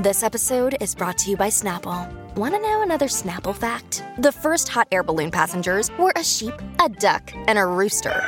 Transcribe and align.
This 0.00 0.22
episode 0.22 0.78
is 0.80 0.94
brought 0.94 1.18
to 1.18 1.30
you 1.30 1.36
by 1.36 1.48
Snapple. 1.48 2.10
Want 2.34 2.54
to 2.54 2.60
know 2.62 2.80
another 2.80 3.04
Snapple 3.04 3.54
fact? 3.54 4.02
The 4.16 4.32
first 4.32 4.66
hot 4.66 4.88
air 4.90 5.02
balloon 5.02 5.30
passengers 5.30 5.90
were 5.98 6.14
a 6.16 6.24
sheep, 6.24 6.54
a 6.82 6.88
duck, 6.88 7.30
and 7.34 7.58
a 7.58 7.66
rooster. 7.66 8.18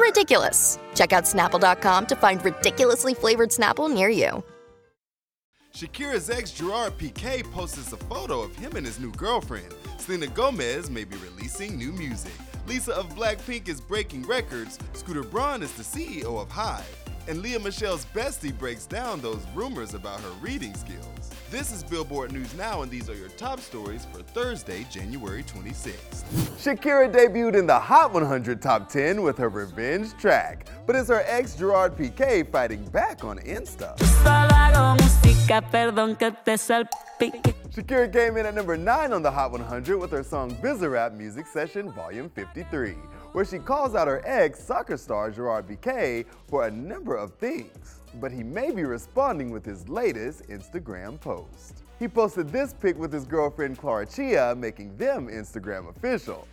Ridiculous. 0.00 0.80
Check 0.96 1.12
out 1.12 1.22
snapple.com 1.22 2.06
to 2.06 2.16
find 2.16 2.44
ridiculously 2.44 3.14
flavored 3.14 3.50
Snapple 3.50 3.94
near 3.94 4.08
you. 4.08 4.42
Shakira's 5.72 6.28
ex 6.30 6.50
Gerard 6.50 6.98
Piqué 6.98 7.48
posts 7.52 7.92
a 7.92 7.96
photo 7.96 8.42
of 8.42 8.56
him 8.56 8.74
and 8.74 8.84
his 8.84 8.98
new 8.98 9.12
girlfriend. 9.12 9.72
Selena 9.98 10.26
Gomez 10.26 10.90
may 10.90 11.04
be 11.04 11.16
releasing 11.18 11.78
new 11.78 11.92
music. 11.92 12.32
Lisa 12.66 12.92
of 12.94 13.08
Blackpink 13.14 13.68
is 13.68 13.80
breaking 13.80 14.26
records. 14.26 14.80
Scooter 14.94 15.22
Braun 15.22 15.62
is 15.62 15.70
the 15.74 15.84
CEO 15.84 16.42
of 16.42 16.48
Hybe. 16.48 16.82
And 17.28 17.40
Lea 17.40 17.56
Michele's 17.58 18.04
bestie 18.06 18.56
breaks 18.56 18.84
down 18.84 19.20
those 19.20 19.46
rumors 19.54 19.94
about 19.94 20.20
her 20.20 20.30
reading 20.40 20.74
skills. 20.74 21.30
This 21.50 21.70
is 21.70 21.84
Billboard 21.84 22.32
News 22.32 22.52
Now, 22.56 22.82
and 22.82 22.90
these 22.90 23.08
are 23.08 23.14
your 23.14 23.28
top 23.30 23.60
stories 23.60 24.06
for 24.10 24.22
Thursday, 24.22 24.84
January 24.90 25.44
26th. 25.44 26.24
Shakira 26.58 27.12
debuted 27.12 27.54
in 27.56 27.66
the 27.66 27.78
Hot 27.78 28.12
100 28.12 28.60
Top 28.60 28.88
10 28.88 29.22
with 29.22 29.38
her 29.38 29.48
revenge 29.48 30.16
track, 30.18 30.66
but 30.84 30.96
it's 30.96 31.08
her 31.08 31.22
ex 31.26 31.54
Gerard 31.54 31.96
Piqué 31.96 32.50
fighting 32.50 32.84
back 32.88 33.22
on 33.22 33.38
Insta. 33.40 33.96
Shakira 37.70 38.12
came 38.12 38.36
in 38.36 38.46
at 38.46 38.54
number 38.54 38.76
9 38.76 39.12
on 39.12 39.22
the 39.22 39.30
Hot 39.30 39.52
100 39.52 39.96
with 39.96 40.10
her 40.10 40.24
song 40.24 40.56
Bizarrap 40.56 41.14
Music 41.16 41.46
Session 41.46 41.92
Volume 41.92 42.30
53 42.30 42.96
where 43.32 43.44
she 43.44 43.58
calls 43.58 43.94
out 43.94 44.08
her 44.08 44.22
ex, 44.24 44.62
soccer 44.62 44.96
star 44.96 45.30
Gerard 45.30 45.66
Piqué, 45.66 46.24
for 46.48 46.66
a 46.66 46.70
number 46.70 47.16
of 47.16 47.34
things. 47.34 48.00
But 48.20 48.30
he 48.30 48.42
may 48.42 48.70
be 48.70 48.84
responding 48.84 49.50
with 49.50 49.64
his 49.64 49.88
latest 49.88 50.48
Instagram 50.48 51.20
post. 51.20 51.82
He 51.98 52.08
posted 52.08 52.50
this 52.50 52.74
pic 52.74 52.98
with 52.98 53.12
his 53.12 53.24
girlfriend 53.24 53.78
Clara 53.78 54.06
Chia, 54.06 54.54
making 54.56 54.96
them 54.96 55.28
Instagram 55.28 55.88
official. 55.88 56.46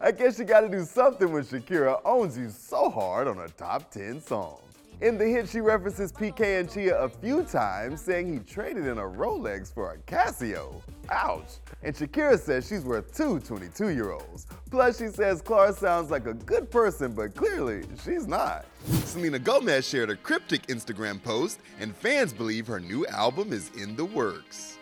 I 0.00 0.10
guess 0.10 0.38
you 0.38 0.44
gotta 0.44 0.68
do 0.68 0.84
something 0.84 1.32
when 1.32 1.44
Shakira 1.44 2.00
owns 2.04 2.36
you 2.36 2.50
so 2.50 2.90
hard 2.90 3.28
on 3.28 3.38
a 3.38 3.48
top 3.48 3.90
10 3.90 4.20
song. 4.20 4.58
In 5.02 5.18
the 5.18 5.26
hit, 5.26 5.46
she 5.46 5.60
references 5.60 6.10
Piqué 6.10 6.58
and 6.58 6.70
Chia 6.70 6.98
a 6.98 7.08
few 7.08 7.44
times, 7.44 8.00
saying 8.00 8.32
he 8.32 8.38
traded 8.38 8.86
in 8.86 8.96
a 8.96 9.02
Rolex 9.02 9.72
for 9.72 9.92
a 9.92 9.98
Casio. 10.10 10.80
Ouch. 11.10 11.58
And 11.82 11.94
Shakira 11.94 12.38
says 12.38 12.66
she's 12.66 12.82
worth 12.82 13.14
two 13.14 13.40
22 13.40 13.90
year 13.90 14.12
olds. 14.12 14.46
Plus, 14.70 14.98
she 14.98 15.08
says 15.08 15.42
Clara 15.42 15.74
sounds 15.74 16.10
like 16.10 16.26
a 16.26 16.32
good 16.32 16.70
person, 16.70 17.12
but 17.12 17.34
clearly 17.34 17.82
she's 18.02 18.26
not. 18.26 18.64
Selena 19.04 19.38
Gomez 19.38 19.86
shared 19.86 20.08
a 20.08 20.16
cryptic 20.16 20.66
Instagram 20.68 21.22
post, 21.22 21.60
and 21.78 21.94
fans 21.94 22.32
believe 22.32 22.66
her 22.66 22.80
new 22.80 23.06
album 23.08 23.52
is 23.52 23.70
in 23.76 23.96
the 23.96 24.04
works. 24.04 24.78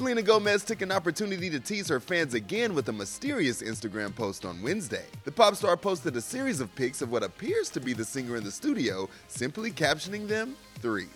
Selena 0.00 0.22
Gomez 0.22 0.64
took 0.64 0.80
an 0.80 0.92
opportunity 0.92 1.50
to 1.50 1.60
tease 1.60 1.86
her 1.86 2.00
fans 2.00 2.32
again 2.32 2.74
with 2.74 2.88
a 2.88 2.92
mysterious 2.92 3.60
Instagram 3.60 4.16
post 4.16 4.46
on 4.46 4.62
Wednesday. 4.62 5.04
The 5.24 5.30
pop 5.30 5.54
star 5.54 5.76
posted 5.76 6.16
a 6.16 6.22
series 6.22 6.58
of 6.60 6.74
pics 6.74 7.02
of 7.02 7.12
what 7.12 7.22
appears 7.22 7.68
to 7.68 7.80
be 7.80 7.92
the 7.92 8.06
singer 8.06 8.36
in 8.36 8.42
the 8.42 8.50
studio, 8.50 9.10
simply 9.28 9.70
captioning 9.70 10.26
them 10.26 10.56
three. 10.78 11.10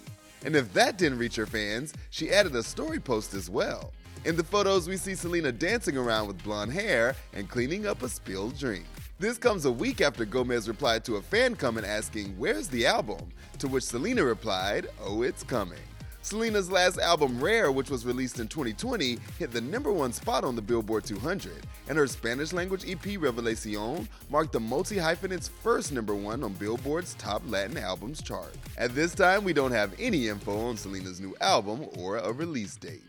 And 0.44 0.54
if 0.54 0.70
that 0.74 0.98
didn't 0.98 1.16
reach 1.16 1.34
her 1.36 1.46
fans, 1.46 1.94
she 2.10 2.30
added 2.30 2.54
a 2.56 2.62
story 2.62 3.00
post 3.00 3.32
as 3.32 3.48
well. 3.48 3.90
In 4.26 4.36
the 4.36 4.44
photos, 4.44 4.86
we 4.86 4.98
see 4.98 5.14
Selena 5.14 5.50
dancing 5.50 5.96
around 5.96 6.26
with 6.26 6.44
blonde 6.44 6.74
hair 6.74 7.16
and 7.32 7.48
cleaning 7.48 7.86
up 7.86 8.02
a 8.02 8.08
spilled 8.10 8.58
drink. 8.58 8.84
This 9.18 9.38
comes 9.38 9.64
a 9.64 9.72
week 9.72 10.02
after 10.02 10.26
Gomez 10.26 10.68
replied 10.68 11.06
to 11.06 11.16
a 11.16 11.22
fan 11.22 11.56
comment 11.56 11.86
asking, 11.86 12.36
Where's 12.36 12.68
the 12.68 12.84
album? 12.84 13.32
To 13.60 13.66
which 13.66 13.84
Selena 13.84 14.22
replied, 14.22 14.88
Oh, 15.00 15.22
it's 15.22 15.42
coming. 15.42 15.80
Selena's 16.24 16.70
last 16.70 16.98
album, 16.98 17.38
Rare, 17.38 17.70
which 17.70 17.90
was 17.90 18.06
released 18.06 18.40
in 18.40 18.48
2020, 18.48 19.18
hit 19.38 19.52
the 19.52 19.60
number 19.60 19.92
one 19.92 20.10
spot 20.10 20.42
on 20.42 20.56
the 20.56 20.62
Billboard 20.62 21.04
200, 21.04 21.52
and 21.86 21.98
her 21.98 22.06
Spanish 22.06 22.54
language 22.54 22.88
EP, 22.88 23.02
Revelacion, 23.02 24.08
marked 24.30 24.52
the 24.52 24.58
multi 24.60 24.96
hyphenate's 24.96 25.48
first 25.48 25.92
number 25.92 26.14
one 26.14 26.42
on 26.42 26.54
Billboard's 26.54 27.12
top 27.14 27.42
Latin 27.46 27.76
albums 27.76 28.22
chart. 28.22 28.54
At 28.78 28.94
this 28.94 29.14
time, 29.14 29.44
we 29.44 29.52
don't 29.52 29.72
have 29.72 29.92
any 29.98 30.28
info 30.28 30.58
on 30.66 30.78
Selena's 30.78 31.20
new 31.20 31.36
album 31.42 31.88
or 31.98 32.16
a 32.16 32.32
release 32.32 32.76
date. 32.76 33.04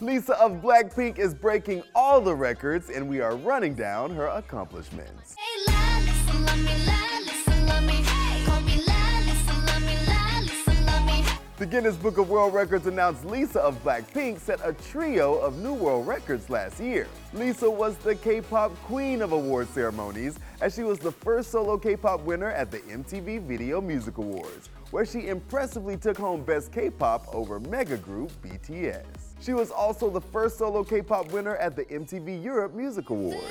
Lisa 0.00 0.40
of 0.40 0.62
Blackpink 0.62 1.18
is 1.18 1.34
breaking 1.34 1.82
all 1.94 2.18
the 2.18 2.34
records, 2.34 2.88
and 2.88 3.06
we 3.10 3.20
are 3.20 3.36
running 3.36 3.74
down 3.74 4.10
her 4.14 4.28
accomplishments. 4.28 5.36
The 11.58 11.66
Guinness 11.66 11.96
Book 11.96 12.18
of 12.18 12.30
World 12.30 12.54
Records 12.54 12.86
announced 12.86 13.24
Lisa 13.24 13.58
of 13.58 13.82
Blackpink 13.82 14.38
set 14.38 14.60
a 14.62 14.72
trio 14.72 15.34
of 15.38 15.58
new 15.58 15.74
world 15.74 16.06
records 16.06 16.48
last 16.48 16.78
year. 16.78 17.08
Lisa 17.32 17.68
was 17.68 17.96
the 17.96 18.14
K-pop 18.14 18.72
queen 18.84 19.22
of 19.22 19.32
award 19.32 19.68
ceremonies 19.70 20.38
as 20.60 20.76
she 20.76 20.84
was 20.84 21.00
the 21.00 21.10
first 21.10 21.50
solo 21.50 21.76
K-pop 21.76 22.20
winner 22.20 22.52
at 22.52 22.70
the 22.70 22.78
MTV 22.82 23.42
Video 23.42 23.80
Music 23.80 24.18
Awards, 24.18 24.70
where 24.92 25.04
she 25.04 25.26
impressively 25.26 25.96
took 25.96 26.16
home 26.16 26.44
Best 26.44 26.70
K-pop 26.70 27.26
over 27.34 27.58
mega 27.58 27.96
group 27.96 28.30
BTS. 28.40 29.04
She 29.40 29.52
was 29.52 29.72
also 29.72 30.10
the 30.10 30.20
first 30.20 30.58
solo 30.58 30.84
K-pop 30.84 31.32
winner 31.32 31.56
at 31.56 31.74
the 31.74 31.86
MTV 31.86 32.40
Europe 32.40 32.72
Music 32.72 33.10
Awards. 33.10 33.42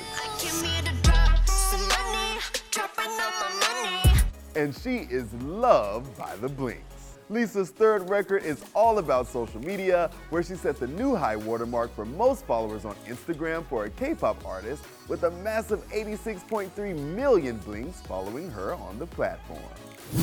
And 4.55 4.73
she 4.73 4.99
is 5.11 5.33
loved 5.43 6.17
by 6.17 6.37
the 6.37 6.47
Blinks. 6.47 6.96
Lisa's 7.29 7.71
third 7.71 8.09
record 8.09 8.43
is 8.43 8.63
all 8.73 8.99
about 8.99 9.27
social 9.27 9.59
media, 9.59 10.09
where 10.29 10.41
she 10.41 10.55
set 10.55 10.79
the 10.79 10.87
new 10.87 11.15
high 11.15 11.35
watermark 11.35 11.93
for 11.93 12.05
most 12.05 12.45
followers 12.45 12.85
on 12.85 12.95
Instagram 13.05 13.65
for 13.65 13.85
a 13.85 13.89
K-pop 13.89 14.45
artist 14.45 14.83
with 15.09 15.23
a 15.23 15.31
massive 15.31 15.85
86.3 15.89 16.97
million 16.97 17.57
blinks 17.57 17.99
following 18.01 18.49
her 18.51 18.75
on 18.75 18.97
the 18.97 19.07
platform. 19.07 19.59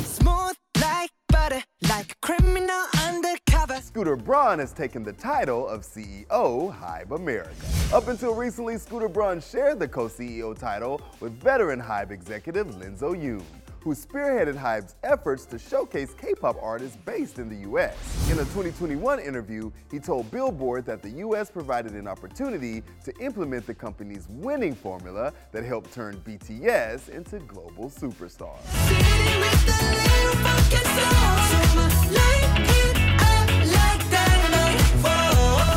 Smooth 0.04 0.54
like 0.80 1.10
butter, 1.28 1.62
like 1.88 2.18
criminal 2.22 2.86
undercover. 3.06 3.80
Scooter 3.82 4.16
Braun 4.16 4.58
has 4.58 4.72
taken 4.72 5.02
the 5.02 5.12
title 5.12 5.68
of 5.68 5.82
CEO 5.82 6.28
Hybe 6.30 7.10
America. 7.10 7.50
Up 7.92 8.08
until 8.08 8.34
recently, 8.34 8.78
Scooter 8.78 9.08
Braun 9.08 9.40
shared 9.40 9.78
the 9.78 9.88
co-CEO 9.88 10.58
title 10.58 11.02
with 11.20 11.32
veteran 11.40 11.80
Hybe 11.80 12.10
executive 12.10 12.68
Lenzo 12.76 13.14
Yoon 13.14 13.44
who 13.84 13.94
spearheaded 13.94 14.56
Hybe's 14.56 14.94
efforts 15.04 15.44
to 15.44 15.58
showcase 15.58 16.14
K-pop 16.14 16.56
artists 16.62 16.96
based 17.04 17.38
in 17.38 17.50
the 17.50 17.68
US. 17.70 17.94
In 18.30 18.38
a 18.38 18.44
2021 18.44 19.20
interview, 19.20 19.70
he 19.90 19.98
told 19.98 20.30
Billboard 20.30 20.86
that 20.86 21.02
the 21.02 21.10
US 21.10 21.50
provided 21.50 21.92
an 21.92 22.08
opportunity 22.08 22.82
to 23.04 23.12
implement 23.20 23.66
the 23.66 23.74
company's 23.74 24.26
winning 24.30 24.74
formula 24.74 25.34
that 25.52 25.64
helped 25.64 25.92
turn 25.92 26.16
BTS 26.26 27.10
into 27.10 27.40
global 27.40 27.90
superstars. 27.90 28.64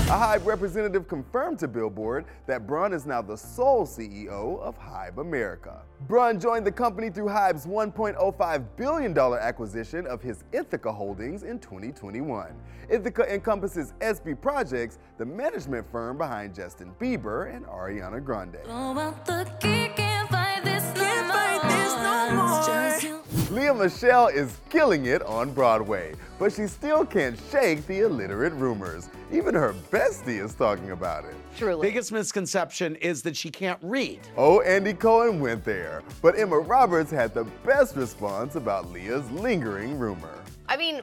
A 0.07 0.11
Hybe 0.11 0.45
representative 0.45 1.05
confirmed 1.05 1.59
to 1.59 1.67
Billboard 1.67 2.23
that 2.45 2.65
Braun 2.65 2.93
is 2.93 3.05
now 3.05 3.21
the 3.21 3.35
sole 3.35 3.85
CEO 3.85 4.57
of 4.61 4.79
Hybe 4.79 5.17
America. 5.17 5.81
Braun 6.07 6.39
joined 6.39 6.65
the 6.65 6.71
company 6.71 7.09
through 7.09 7.25
Hybe's 7.25 7.65
$1.05 7.65 8.65
billion 8.77 9.17
acquisition 9.17 10.07
of 10.07 10.21
his 10.21 10.45
Ithaca 10.53 10.93
holdings 10.93 11.43
in 11.43 11.59
2021. 11.59 12.55
Ithaca 12.87 13.33
encompasses 13.33 13.91
SB 13.99 14.39
Projects, 14.39 14.97
the 15.17 15.25
management 15.25 15.85
firm 15.91 16.17
behind 16.17 16.55
Justin 16.55 16.93
Bieber 17.01 17.53
and 17.53 17.65
Ariana 17.65 18.23
Grande. 18.23 18.59
Lea 23.49 23.71
Michele 23.71 24.27
is 24.27 24.57
killing 24.69 25.05
it 25.05 25.21
on 25.21 25.51
Broadway, 25.53 26.13
but 26.37 26.51
she 26.51 26.67
still 26.67 27.05
can't 27.05 27.39
shake 27.49 27.85
the 27.87 28.01
illiterate 28.01 28.51
rumors. 28.53 29.07
Even 29.31 29.55
her 29.55 29.73
bestie 29.89 30.43
is 30.43 30.53
talking 30.53 30.91
about 30.91 31.23
it. 31.23 31.33
Truly. 31.57 31.87
Biggest 31.87 32.11
misconception 32.11 32.97
is 32.97 33.21
that 33.21 33.37
she 33.37 33.49
can't 33.49 33.79
read. 33.81 34.19
Oh, 34.35 34.59
Andy 34.61 34.93
Cohen 34.93 35.39
went 35.39 35.63
there, 35.63 36.03
but 36.21 36.37
Emma 36.37 36.59
Roberts 36.59 37.09
had 37.09 37.33
the 37.33 37.45
best 37.65 37.95
response 37.95 38.55
about 38.55 38.91
Lea's 38.91 39.29
lingering 39.31 39.97
rumor. 39.97 40.43
I 40.67 40.75
mean, 40.75 41.01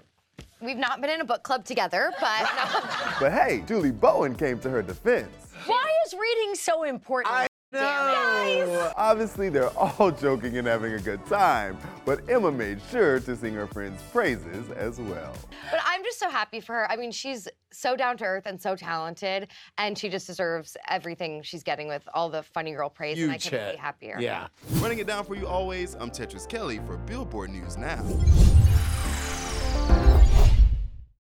we've 0.61 0.76
not 0.76 1.00
been 1.00 1.08
in 1.11 1.23
a 1.23 1.25
book 1.25 1.44
club 1.44 1.64
together, 1.64 2.12
but. 2.20 2.50
But 3.20 3.32
hey, 3.32 3.62
Julie 3.67 3.91
Bowen 3.91 4.35
came 4.35 4.58
to 4.58 4.69
her 4.69 4.82
defense. 4.82 5.32
Why 5.64 5.91
is 6.05 6.12
reading 6.12 6.55
so 6.56 6.82
important? 6.82 7.49
I 7.76 8.65
know. 8.67 8.93
Obviously, 8.97 9.49
they're 9.49 9.71
all 9.79 10.11
joking 10.21 10.56
and 10.59 10.67
having 10.67 10.93
a 10.94 11.00
good 11.00 11.25
time, 11.26 11.76
but 12.05 12.21
Emma 12.29 12.50
made 12.53 12.81
sure 12.91 13.21
to 13.21 13.37
sing 13.37 13.55
her 13.55 13.67
friend's 13.67 14.03
praises 14.12 14.71
as 14.73 14.99
well. 15.00 15.35
but 15.71 15.81
I'm 15.85 16.03
just 16.05 16.19
so 16.19 16.29
happy 16.31 16.61
for 16.61 16.75
her. 16.75 16.91
I 16.91 16.97
mean, 16.97 17.11
she's 17.12 17.49
so 17.73 17.97
down 17.97 18.17
to 18.19 18.25
earth 18.25 18.47
and 18.47 18.61
so 18.61 18.76
talented, 18.76 19.49
and 19.79 19.99
she 19.99 20.09
just 20.09 20.26
deserves 20.26 20.76
everything 20.88 21.43
she's 21.43 21.62
getting 21.62 21.88
with 21.88 22.06
all 22.15 22.29
the 22.29 22.43
funny 22.43 22.73
girl 22.73 22.88
praise. 22.88 23.19
you 23.19 23.25
and 23.25 23.32
I 23.32 23.35
Huge 23.35 23.44
couldn't 23.50 23.67
hit. 23.67 23.75
be 23.77 23.81
happier. 23.81 24.17
Yeah. 24.20 24.47
Running 24.75 24.99
it 24.99 25.06
down 25.06 25.25
for 25.25 25.35
you 25.35 25.47
always, 25.47 25.94
I'm 25.99 26.11
Tetris 26.11 26.49
Kelly 26.49 26.81
for 26.87 26.97
Billboard 26.99 27.50
News 27.50 27.77
Now. 27.77 28.03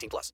18 0.00 0.08
plus. 0.08 0.32